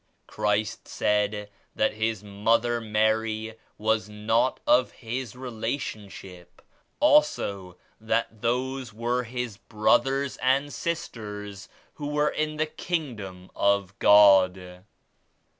Christ 0.25 0.87
said 0.87 1.51
that 1.75 1.93
His 1.93 2.23
mother 2.23 2.81
Mary 2.81 3.53
was 3.77 4.09
not 4.09 4.59
of 4.65 4.89
His 4.93 5.35
Relationship; 5.35 6.59
also 6.99 7.77
that 7.99 8.41
those 8.41 8.91
were 8.91 9.25
his 9.25 9.57
brothers 9.57 10.37
and 10.37 10.73
sisters 10.73 11.69
who 11.93 12.07
were 12.07 12.29
in 12.29 12.57
the 12.57 12.65
Kingdom 12.65 13.51
of 13.55 13.99
God." 13.99 14.81